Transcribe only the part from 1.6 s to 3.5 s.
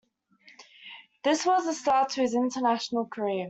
the start of his international career.